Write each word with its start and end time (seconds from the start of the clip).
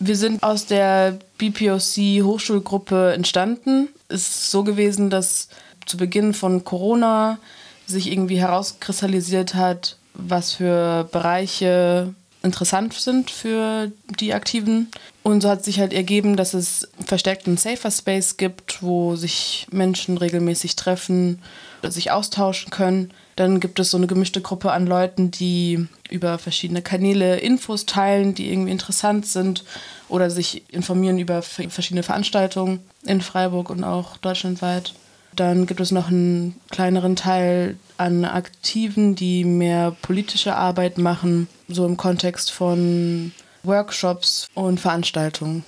Wir 0.00 0.16
sind 0.16 0.42
aus 0.42 0.66
der 0.66 1.18
BPOC 1.38 2.22
Hochschulgruppe 2.24 3.12
entstanden. 3.12 3.88
Es 4.08 4.28
ist 4.28 4.50
so 4.50 4.62
gewesen, 4.62 5.10
dass 5.10 5.48
zu 5.86 5.96
Beginn 5.96 6.34
von 6.34 6.64
Corona 6.64 7.38
sich 7.86 8.12
irgendwie 8.12 8.38
herauskristallisiert 8.38 9.54
hat, 9.54 9.96
was 10.14 10.52
für 10.52 11.08
Bereiche 11.10 12.14
interessant 12.42 12.94
sind 12.94 13.30
für 13.30 13.90
die 14.20 14.34
Aktiven. 14.34 14.88
Und 15.22 15.42
so 15.42 15.48
hat 15.48 15.64
sich 15.64 15.80
halt 15.80 15.92
ergeben, 15.92 16.36
dass 16.36 16.54
es 16.54 16.88
verstärkt 17.04 17.46
einen 17.46 17.56
Safer 17.56 17.90
Space 17.90 18.36
gibt, 18.36 18.82
wo 18.82 19.16
sich 19.16 19.66
Menschen 19.70 20.16
regelmäßig 20.16 20.76
treffen, 20.76 21.42
sich 21.82 22.10
austauschen 22.10 22.70
können. 22.70 23.10
Dann 23.38 23.60
gibt 23.60 23.78
es 23.78 23.92
so 23.92 23.96
eine 23.96 24.08
gemischte 24.08 24.40
Gruppe 24.40 24.72
an 24.72 24.84
Leuten, 24.84 25.30
die 25.30 25.86
über 26.10 26.38
verschiedene 26.38 26.82
Kanäle 26.82 27.38
Infos 27.38 27.86
teilen, 27.86 28.34
die 28.34 28.50
irgendwie 28.50 28.72
interessant 28.72 29.26
sind 29.26 29.62
oder 30.08 30.28
sich 30.28 30.64
informieren 30.74 31.20
über 31.20 31.42
verschiedene 31.42 32.02
Veranstaltungen 32.02 32.80
in 33.04 33.20
Freiburg 33.20 33.70
und 33.70 33.84
auch 33.84 34.16
deutschlandweit. 34.16 34.92
Dann 35.36 35.66
gibt 35.66 35.78
es 35.78 35.92
noch 35.92 36.08
einen 36.08 36.60
kleineren 36.70 37.14
Teil 37.14 37.76
an 37.96 38.24
Aktiven, 38.24 39.14
die 39.14 39.44
mehr 39.44 39.94
politische 40.02 40.56
Arbeit 40.56 40.98
machen, 40.98 41.46
so 41.68 41.86
im 41.86 41.96
Kontext 41.96 42.50
von 42.50 43.30
Workshops 43.62 44.48
und 44.54 44.80
Veranstaltungen. 44.80 45.64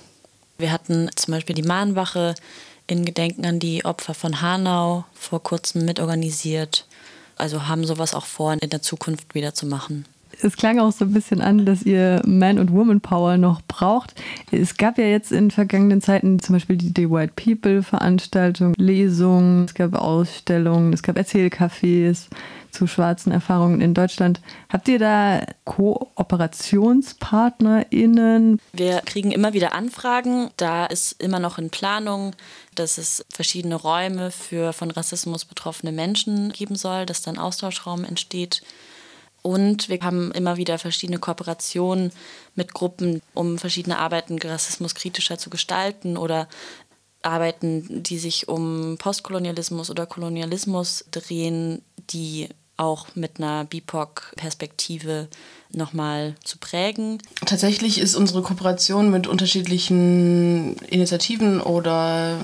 Wir 0.57 0.73
hatten 0.73 1.09
zum 1.15 1.35
Beispiel 1.35 1.55
die 1.55 1.63
Mahnwache 1.63 2.35
in 2.87 3.05
Gedenken 3.05 3.45
an 3.45 3.59
die 3.59 3.85
Opfer 3.85 4.13
von 4.13 4.41
Hanau 4.41 5.05
vor 5.13 5.41
kurzem 5.41 5.85
mitorganisiert. 5.85 6.85
Also 7.41 7.67
haben 7.67 7.87
sowas 7.87 8.13
auch 8.13 8.25
vor, 8.25 8.53
in 8.53 8.69
der 8.69 8.83
Zukunft 8.83 9.33
wieder 9.33 9.55
zu 9.55 9.65
machen 9.65 10.05
es 10.43 10.57
klang 10.57 10.79
auch 10.79 10.91
so 10.91 11.05
ein 11.05 11.13
bisschen 11.13 11.41
an, 11.41 11.65
dass 11.65 11.83
ihr 11.83 12.21
Man- 12.25 12.59
und 12.59 12.71
Woman-Power 12.71 13.37
noch 13.37 13.61
braucht. 13.61 14.13
Es 14.51 14.77
gab 14.77 14.97
ja 14.97 15.05
jetzt 15.05 15.31
in 15.31 15.51
vergangenen 15.51 16.01
Zeiten 16.01 16.39
zum 16.39 16.53
Beispiel 16.53 16.77
die 16.77 16.91
The 16.95 17.09
White 17.09 17.33
People-Veranstaltung, 17.35 18.73
Lesungen, 18.77 19.65
es 19.65 19.73
gab 19.73 19.95
Ausstellungen, 19.95 20.93
es 20.93 21.03
gab 21.03 21.17
Erzählcafés 21.17 22.27
zu 22.71 22.87
schwarzen 22.87 23.31
Erfahrungen 23.31 23.79
in 23.81 23.93
Deutschland. 23.93 24.41
Habt 24.69 24.87
ihr 24.87 24.97
da 24.97 25.45
KooperationspartnerInnen? 25.65 28.59
Wir 28.71 29.01
kriegen 29.01 29.31
immer 29.31 29.53
wieder 29.53 29.73
Anfragen. 29.73 30.49
Da 30.57 30.85
ist 30.85 31.21
immer 31.21 31.39
noch 31.39 31.57
in 31.57 31.69
Planung, 31.69 32.33
dass 32.75 32.97
es 32.97 33.25
verschiedene 33.29 33.75
Räume 33.75 34.31
für 34.31 34.71
von 34.73 34.91
Rassismus 34.91 35.45
betroffene 35.45 35.91
Menschen 35.91 36.53
geben 36.53 36.75
soll, 36.75 37.05
dass 37.05 37.21
dann 37.21 37.37
Austauschraum 37.37 38.05
entsteht. 38.05 38.63
Und 39.41 39.89
wir 39.89 39.99
haben 40.01 40.31
immer 40.31 40.57
wieder 40.57 40.77
verschiedene 40.77 41.19
Kooperationen 41.19 42.11
mit 42.55 42.73
Gruppen, 42.73 43.21
um 43.33 43.57
verschiedene 43.57 43.97
Arbeiten 43.97 44.37
rassismuskritischer 44.39 45.37
zu 45.37 45.49
gestalten 45.49 46.17
oder 46.17 46.47
Arbeiten, 47.23 48.03
die 48.03 48.17
sich 48.17 48.47
um 48.47 48.97
Postkolonialismus 48.97 49.89
oder 49.89 50.05
Kolonialismus 50.05 51.05
drehen, 51.11 51.81
die 52.11 52.49
auch 52.77 53.07
mit 53.15 53.37
einer 53.37 53.65
BIPOC-Perspektive 53.65 55.27
nochmal 55.71 56.35
zu 56.43 56.57
prägen. 56.57 57.19
Tatsächlich 57.45 57.99
ist 57.99 58.15
unsere 58.15 58.41
Kooperation 58.41 59.11
mit 59.11 59.27
unterschiedlichen 59.27 60.75
Initiativen 60.87 61.61
oder 61.61 62.39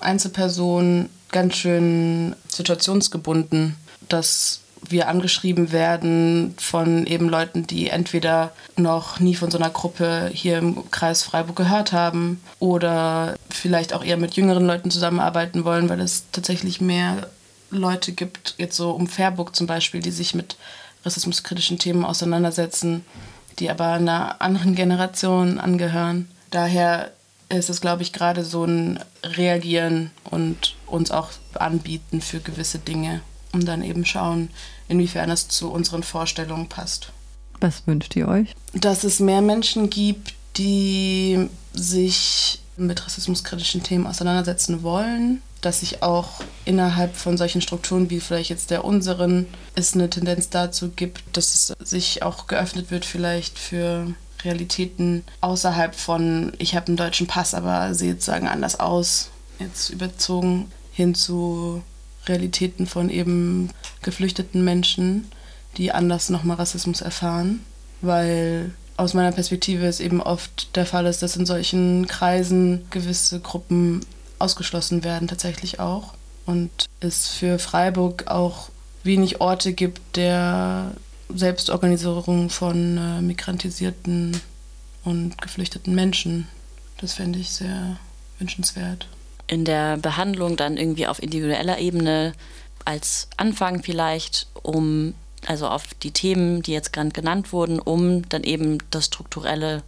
Einzelpersonen 0.00 1.10
ganz 1.30 1.56
schön 1.56 2.34
situationsgebunden. 2.48 3.76
Das 4.08 4.61
wir 4.88 5.08
angeschrieben 5.08 5.72
werden 5.72 6.54
von 6.58 7.06
eben 7.06 7.28
Leuten, 7.28 7.66
die 7.66 7.88
entweder 7.88 8.52
noch 8.76 9.20
nie 9.20 9.34
von 9.34 9.50
so 9.50 9.58
einer 9.58 9.70
Gruppe 9.70 10.30
hier 10.32 10.58
im 10.58 10.90
Kreis 10.90 11.22
Freiburg 11.22 11.56
gehört 11.56 11.92
haben 11.92 12.40
oder 12.58 13.36
vielleicht 13.50 13.94
auch 13.94 14.04
eher 14.04 14.16
mit 14.16 14.34
jüngeren 14.34 14.66
Leuten 14.66 14.90
zusammenarbeiten 14.90 15.64
wollen, 15.64 15.88
weil 15.88 16.00
es 16.00 16.24
tatsächlich 16.32 16.80
mehr 16.80 17.28
Leute 17.70 18.12
gibt, 18.12 18.54
jetzt 18.58 18.76
so 18.76 18.90
um 18.90 19.06
Fairburg 19.06 19.56
zum 19.56 19.66
Beispiel, 19.66 20.00
die 20.00 20.10
sich 20.10 20.34
mit 20.34 20.56
rassismuskritischen 21.04 21.78
Themen 21.78 22.04
auseinandersetzen, 22.04 23.04
die 23.58 23.70
aber 23.70 23.86
einer 23.86 24.42
anderen 24.42 24.74
Generation 24.74 25.58
angehören. 25.58 26.28
Daher 26.50 27.12
ist 27.48 27.70
es, 27.70 27.80
glaube 27.80 28.02
ich, 28.02 28.12
gerade 28.12 28.44
so 28.44 28.64
ein 28.64 29.00
Reagieren 29.24 30.10
und 30.24 30.76
uns 30.86 31.10
auch 31.10 31.30
anbieten 31.54 32.20
für 32.20 32.40
gewisse 32.40 32.78
Dinge 32.78 33.20
und 33.52 33.66
dann 33.66 33.82
eben 33.82 34.04
schauen, 34.04 34.50
inwiefern 34.88 35.30
es 35.30 35.48
zu 35.48 35.70
unseren 35.70 36.02
Vorstellungen 36.02 36.68
passt. 36.68 37.12
Was 37.60 37.86
wünscht 37.86 38.16
ihr 38.16 38.28
euch? 38.28 38.54
Dass 38.72 39.04
es 39.04 39.20
mehr 39.20 39.40
Menschen 39.40 39.88
gibt, 39.90 40.34
die 40.56 41.48
sich 41.72 42.60
mit 42.76 43.04
rassismuskritischen 43.04 43.82
Themen 43.82 44.06
auseinandersetzen 44.06 44.82
wollen, 44.82 45.42
dass 45.60 45.80
sich 45.80 46.02
auch 46.02 46.42
innerhalb 46.64 47.16
von 47.16 47.38
solchen 47.38 47.60
Strukturen 47.60 48.10
wie 48.10 48.20
vielleicht 48.20 48.50
jetzt 48.50 48.70
der 48.70 48.84
unseren 48.84 49.46
es 49.74 49.94
eine 49.94 50.10
Tendenz 50.10 50.50
dazu 50.50 50.90
gibt, 50.90 51.22
dass 51.36 51.54
es 51.54 51.88
sich 51.88 52.22
auch 52.22 52.48
geöffnet 52.48 52.90
wird 52.90 53.04
vielleicht 53.04 53.58
für 53.58 54.12
Realitäten 54.42 55.22
außerhalb 55.40 55.94
von 55.94 56.52
ich 56.58 56.74
habe 56.74 56.88
einen 56.88 56.96
deutschen 56.96 57.28
Pass, 57.28 57.54
aber 57.54 57.94
sehe 57.94 58.14
sozusagen 58.14 58.48
anders 58.48 58.80
aus, 58.80 59.30
jetzt 59.60 59.90
überzogen 59.90 60.70
hin 60.92 61.14
zu 61.14 61.82
Realitäten 62.26 62.86
von 62.86 63.10
eben 63.10 63.70
geflüchteten 64.02 64.64
Menschen, 64.64 65.26
die 65.76 65.92
anders 65.92 66.30
nochmal 66.30 66.56
Rassismus 66.56 67.00
erfahren, 67.00 67.60
weil 68.00 68.72
aus 68.96 69.14
meiner 69.14 69.32
Perspektive 69.32 69.86
es 69.86 70.00
eben 70.00 70.20
oft 70.20 70.76
der 70.76 70.86
Fall 70.86 71.06
ist, 71.06 71.22
dass 71.22 71.36
in 71.36 71.46
solchen 71.46 72.06
Kreisen 72.06 72.86
gewisse 72.90 73.40
Gruppen 73.40 74.00
ausgeschlossen 74.38 75.02
werden, 75.04 75.28
tatsächlich 75.28 75.80
auch. 75.80 76.14
Und 76.46 76.70
es 77.00 77.28
für 77.28 77.58
Freiburg 77.58 78.26
auch 78.26 78.68
wenig 79.02 79.40
Orte 79.40 79.72
gibt 79.72 80.16
der 80.16 80.92
Selbstorganisierung 81.34 82.50
von 82.50 82.98
äh, 82.98 83.22
migrantisierten 83.22 84.40
und 85.04 85.40
geflüchteten 85.40 85.94
Menschen. 85.94 86.48
Das 86.98 87.14
fände 87.14 87.38
ich 87.38 87.50
sehr 87.50 87.96
wünschenswert 88.38 89.08
in 89.46 89.64
der 89.64 89.96
Behandlung 89.96 90.56
dann 90.56 90.76
irgendwie 90.76 91.06
auf 91.06 91.22
individueller 91.22 91.78
Ebene 91.78 92.32
als 92.84 93.28
Anfang 93.36 93.82
vielleicht, 93.82 94.46
um 94.62 95.14
also 95.46 95.68
auf 95.68 95.94
die 95.94 96.12
Themen, 96.12 96.62
die 96.62 96.72
jetzt 96.72 96.92
gerade 96.92 97.10
genannt 97.10 97.52
wurden, 97.52 97.78
um 97.78 98.28
dann 98.28 98.44
eben 98.44 98.78
das 98.90 99.06
Strukturelle 99.06 99.82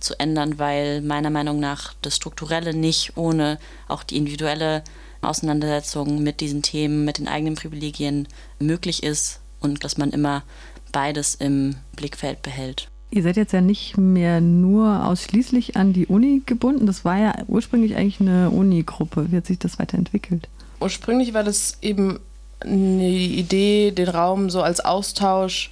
zu 0.00 0.18
ändern, 0.18 0.58
weil 0.58 1.00
meiner 1.00 1.30
Meinung 1.30 1.60
nach 1.60 1.94
das 2.02 2.16
Strukturelle 2.16 2.74
nicht 2.74 3.16
ohne 3.16 3.58
auch 3.88 4.02
die 4.02 4.16
individuelle 4.16 4.82
Auseinandersetzung 5.22 6.22
mit 6.22 6.40
diesen 6.40 6.62
Themen, 6.62 7.04
mit 7.04 7.18
den 7.18 7.28
eigenen 7.28 7.54
Privilegien 7.54 8.28
möglich 8.58 9.02
ist 9.02 9.40
und 9.60 9.84
dass 9.84 9.96
man 9.96 10.10
immer 10.10 10.42
beides 10.92 11.34
im 11.34 11.76
Blickfeld 11.94 12.42
behält. 12.42 12.88
Ihr 13.10 13.22
seid 13.22 13.36
jetzt 13.36 13.52
ja 13.52 13.60
nicht 13.60 13.96
mehr 13.96 14.40
nur 14.40 15.06
ausschließlich 15.06 15.76
an 15.76 15.92
die 15.92 16.06
Uni 16.06 16.42
gebunden. 16.44 16.86
Das 16.86 17.04
war 17.04 17.18
ja 17.18 17.34
ursprünglich 17.46 17.96
eigentlich 17.96 18.20
eine 18.20 18.50
Uni-Gruppe. 18.50 19.30
Wie 19.30 19.36
hat 19.36 19.46
sich 19.46 19.58
das 19.58 19.78
weiterentwickelt? 19.78 20.48
Ursprünglich 20.80 21.32
war 21.32 21.44
das 21.44 21.78
eben 21.82 22.18
eine 22.60 23.08
Idee, 23.08 23.92
den 23.92 24.08
Raum 24.08 24.50
so 24.50 24.62
als 24.62 24.80
Austausch 24.80 25.70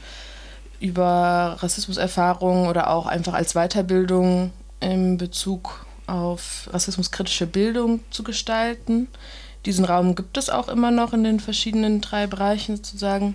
über 0.81 1.57
Rassismuserfahrungen 1.61 2.69
oder 2.69 2.91
auch 2.91 3.07
einfach 3.07 3.35
als 3.35 3.55
Weiterbildung 3.55 4.51
in 4.81 5.19
Bezug 5.19 5.87
auf 6.07 6.69
rassismuskritische 6.73 7.47
Bildung 7.47 8.01
zu 8.11 8.23
gestalten. 8.23 9.09
Diesen 9.67 9.85
Raum 9.85 10.15
gibt 10.15 10.37
es 10.37 10.51
auch 10.51 10.69
immer 10.69 10.91
noch 10.91 11.15
in 11.15 11.25
den 11.25 11.41
verschiedenen 11.41 12.01
drei 12.01 12.27
Bereichen 12.27 12.77
sozusagen. 12.77 13.35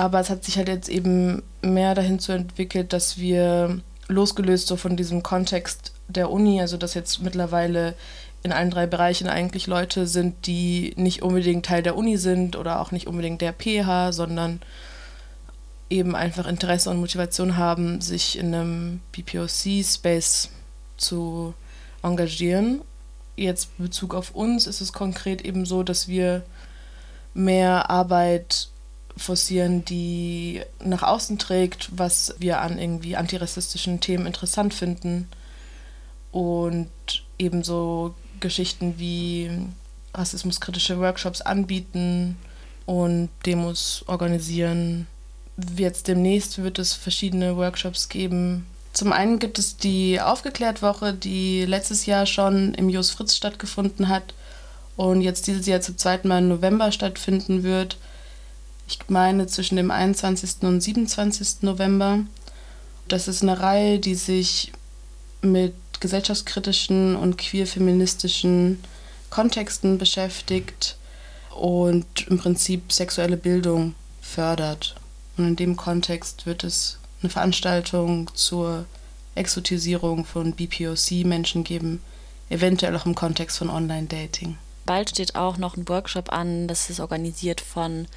Aber 0.00 0.18
es 0.18 0.30
hat 0.30 0.44
sich 0.44 0.56
halt 0.56 0.68
jetzt 0.68 0.88
eben 0.88 1.42
mehr 1.60 1.94
dahin 1.94 2.18
zu 2.20 2.32
entwickelt, 2.32 2.94
dass 2.94 3.18
wir 3.18 3.80
losgelöst 4.08 4.66
so 4.66 4.76
von 4.76 4.96
diesem 4.96 5.22
Kontext 5.22 5.92
der 6.08 6.30
Uni, 6.30 6.58
also 6.58 6.78
dass 6.78 6.94
jetzt 6.94 7.20
mittlerweile 7.20 7.94
in 8.42 8.50
allen 8.50 8.70
drei 8.70 8.86
Bereichen 8.86 9.28
eigentlich 9.28 9.66
Leute 9.66 10.06
sind, 10.06 10.46
die 10.46 10.94
nicht 10.96 11.20
unbedingt 11.20 11.66
Teil 11.66 11.82
der 11.82 11.98
Uni 11.98 12.16
sind 12.16 12.56
oder 12.56 12.80
auch 12.80 12.92
nicht 12.92 13.08
unbedingt 13.08 13.42
der 13.42 13.52
PH, 13.52 14.12
sondern 14.12 14.62
eben 15.90 16.16
einfach 16.16 16.46
Interesse 16.46 16.88
und 16.88 16.98
Motivation 16.98 17.58
haben, 17.58 18.00
sich 18.00 18.38
in 18.38 18.54
einem 18.54 19.00
BPOC-Space 19.12 20.48
zu 20.96 21.52
engagieren. 22.02 22.80
Jetzt 23.36 23.68
in 23.76 23.84
Bezug 23.84 24.14
auf 24.14 24.34
uns 24.34 24.66
ist 24.66 24.80
es 24.80 24.94
konkret 24.94 25.42
eben 25.42 25.66
so, 25.66 25.82
dass 25.82 26.08
wir 26.08 26.42
mehr 27.34 27.90
Arbeit 27.90 28.59
forcieren, 29.20 29.84
die 29.84 30.62
nach 30.84 31.02
außen 31.02 31.38
trägt, 31.38 31.90
was 31.92 32.34
wir 32.38 32.60
an 32.60 32.78
irgendwie 32.78 33.16
antirassistischen 33.16 34.00
Themen 34.00 34.26
interessant 34.26 34.74
finden. 34.74 35.28
Und 36.32 36.90
ebenso 37.38 38.14
Geschichten 38.40 38.98
wie 38.98 39.50
rassismuskritische 40.14 40.98
Workshops 40.98 41.40
anbieten 41.40 42.36
und 42.86 43.28
Demos 43.46 44.04
organisieren. 44.06 45.06
Jetzt 45.76 46.08
demnächst 46.08 46.62
wird 46.62 46.78
es 46.78 46.94
verschiedene 46.94 47.56
Workshops 47.56 48.08
geben 48.08 48.66
Zum 48.92 49.12
einen 49.12 49.38
gibt 49.38 49.58
es 49.58 49.76
die 49.76 50.20
Aufgeklärtwoche, 50.20 51.12
die 51.12 51.64
letztes 51.64 52.06
Jahr 52.06 52.26
schon 52.26 52.74
im 52.74 52.88
Jos 52.88 53.10
Fritz 53.10 53.36
stattgefunden 53.36 54.08
hat 54.08 54.34
und 54.96 55.20
jetzt 55.20 55.46
dieses 55.46 55.66
Jahr 55.66 55.80
zum 55.80 55.96
zweiten 55.96 56.28
Mal 56.28 56.40
im 56.40 56.48
November 56.48 56.90
stattfinden 56.90 57.62
wird. 57.62 57.98
Ich 58.90 58.98
meine 59.08 59.46
zwischen 59.46 59.76
dem 59.76 59.92
21. 59.92 60.62
und 60.62 60.80
27. 60.80 61.62
November. 61.62 62.24
Das 63.06 63.28
ist 63.28 63.40
eine 63.40 63.60
Reihe, 63.60 64.00
die 64.00 64.16
sich 64.16 64.72
mit 65.42 65.74
gesellschaftskritischen 66.00 67.14
und 67.14 67.38
queer-feministischen 67.38 68.82
Kontexten 69.30 69.98
beschäftigt 69.98 70.96
und 71.54 72.26
im 72.26 72.38
Prinzip 72.38 72.92
sexuelle 72.92 73.36
Bildung 73.36 73.94
fördert. 74.20 74.96
Und 75.36 75.46
in 75.46 75.56
dem 75.56 75.76
Kontext 75.76 76.46
wird 76.46 76.64
es 76.64 76.98
eine 77.22 77.30
Veranstaltung 77.30 78.28
zur 78.34 78.86
Exotisierung 79.36 80.24
von 80.24 80.52
BPOC-Menschen 80.54 81.62
geben, 81.62 82.02
eventuell 82.48 82.96
auch 82.96 83.06
im 83.06 83.14
Kontext 83.14 83.58
von 83.58 83.70
Online-Dating. 83.70 84.58
Bald 84.84 85.10
steht 85.10 85.36
auch 85.36 85.58
noch 85.58 85.76
ein 85.76 85.88
Workshop 85.88 86.32
an, 86.32 86.66
das 86.66 86.90
ist 86.90 86.98
organisiert 86.98 87.60
von 87.60 88.08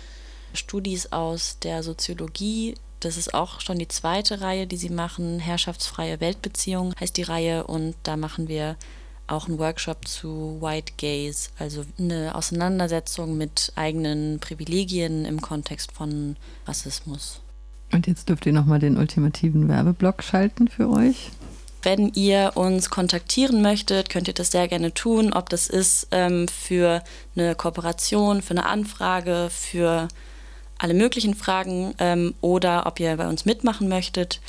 Studis 0.53 1.11
aus 1.11 1.57
der 1.59 1.83
Soziologie. 1.83 2.75
Das 2.99 3.17
ist 3.17 3.33
auch 3.33 3.59
schon 3.59 3.79
die 3.79 3.87
zweite 3.87 4.41
Reihe, 4.41 4.67
die 4.67 4.77
sie 4.77 4.89
machen. 4.89 5.39
Herrschaftsfreie 5.39 6.19
Weltbeziehungen 6.19 6.93
heißt 6.99 7.17
die 7.17 7.23
Reihe 7.23 7.65
und 7.65 7.95
da 8.03 8.15
machen 8.17 8.47
wir 8.47 8.77
auch 9.27 9.47
einen 9.47 9.59
Workshop 9.59 10.07
zu 10.07 10.57
White 10.61 10.93
Gaze, 10.97 11.49
also 11.57 11.85
eine 11.97 12.35
Auseinandersetzung 12.35 13.37
mit 13.37 13.71
eigenen 13.75 14.39
Privilegien 14.39 15.25
im 15.25 15.41
Kontext 15.41 15.91
von 15.91 16.35
Rassismus. 16.65 17.41
Und 17.91 18.07
jetzt 18.07 18.29
dürft 18.29 18.45
ihr 18.45 18.53
nochmal 18.53 18.79
den 18.79 18.97
ultimativen 18.97 19.69
Werbeblock 19.69 20.23
schalten 20.23 20.67
für 20.67 20.89
euch. 20.89 21.31
Wenn 21.83 22.13
ihr 22.13 22.53
uns 22.55 22.89
kontaktieren 22.89 23.61
möchtet, 23.61 24.09
könnt 24.09 24.29
ihr 24.29 24.33
das 24.33 24.51
sehr 24.51 24.67
gerne 24.69 24.93
tun, 24.93 25.33
ob 25.33 25.49
das 25.49 25.67
ist 25.67 26.07
ähm, 26.11 26.47
für 26.47 27.03
eine 27.35 27.55
Kooperation, 27.55 28.41
für 28.41 28.51
eine 28.51 28.65
Anfrage, 28.65 29.49
für 29.51 30.07
alle 30.83 30.93
möglichen 30.93 31.33
Fragen 31.33 31.95
ähm, 31.97 32.35
oder 32.41 32.85
ob 32.85 32.99
ihr 32.99 33.15
bei 33.15 33.29
uns 33.29 33.45
mitmachen 33.45 33.87
möchtet. 33.87 34.41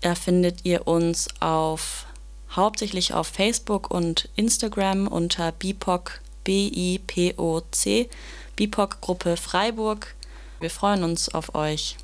Da 0.00 0.16
findet 0.16 0.64
ihr 0.64 0.88
uns 0.88 1.28
auf 1.38 2.06
hauptsächlich 2.50 3.14
auf 3.14 3.28
Facebook 3.28 3.88
und 3.88 4.28
Instagram 4.34 5.06
unter 5.06 5.52
BIPOC, 5.52 6.20
B-I-P-O-C, 6.42 8.10
BIPOC 8.56 9.00
Gruppe 9.00 9.36
Freiburg. 9.36 10.16
Wir 10.58 10.70
freuen 10.70 11.04
uns 11.04 11.32
auf 11.32 11.54
euch. 11.54 11.96